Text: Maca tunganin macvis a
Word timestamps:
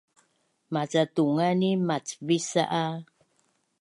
Maca 0.73 1.03
tunganin 1.15 1.79
macvis 1.87 2.49
a 2.83 2.83